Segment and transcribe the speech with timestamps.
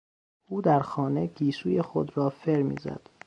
[0.47, 3.09] او در خانه گیسوی خود را فر میزند.